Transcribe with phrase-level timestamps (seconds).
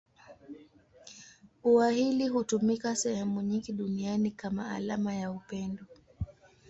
[1.63, 5.83] Ua hili hutumika sehemu nyingi duniani kama alama ya upendo.